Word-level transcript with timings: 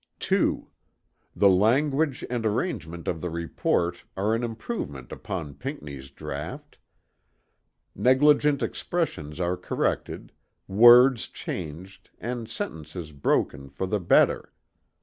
"2. 0.17 0.67
The 1.35 1.47
language 1.47 2.25
and 2.27 2.43
arrangement 2.43 3.07
of 3.07 3.21
the 3.21 3.29
Report 3.29 4.03
are 4.17 4.33
an 4.33 4.41
improvement 4.43 5.11
upon 5.11 5.53
Pinckney's 5.53 6.09
Draught. 6.09 6.79
Negligent 7.93 8.63
expressions 8.63 9.39
are 9.39 9.55
corrected, 9.55 10.31
words 10.67 11.27
changed 11.27 12.09
and 12.17 12.49
sentences 12.49 13.11
broken 13.11 13.69
for 13.69 13.85
the 13.85 13.99
better. 13.99 14.51